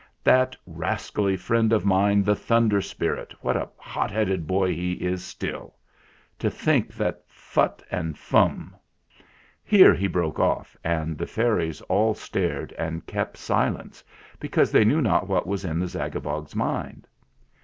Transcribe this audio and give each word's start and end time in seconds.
"That 0.23 0.55
rascally 0.65 1.37
friend 1.37 1.71
of 1.71 1.85
mine, 1.85 2.23
the 2.23 2.35
Thunder 2.35 2.81
Spirit 2.81 3.35
what 3.41 3.55
a 3.55 3.69
hot 3.77 4.09
headed 4.09 4.47
boy 4.47 4.73
he 4.73 4.93
is 4.93 5.23
still! 5.23 5.75
To 6.39 6.49
think 6.49 6.91
that 6.95 7.21
Phutt 7.29 7.83
and 7.91 8.17
Fum" 8.17 8.75
Here 9.73 9.93
he 9.93 10.07
broke 10.07 10.39
off, 10.39 10.75
and 10.83 11.19
the 11.19 11.27
fairies 11.27 11.81
all 11.81 12.15
stared 12.15 12.71
and 12.79 13.05
kept 13.05 13.37
silence, 13.37 14.03
because 14.39 14.71
they 14.71 14.85
knew 14.85 15.03
not 15.03 15.27
what 15.27 15.45
was 15.45 15.63
in 15.63 15.77
the 15.77 15.85
Zagabog' 15.87 16.45
s 16.45 16.55
mind. 16.55 17.07